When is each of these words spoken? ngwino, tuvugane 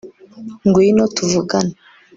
ngwino, 0.67 1.03
tuvugane 1.15 1.73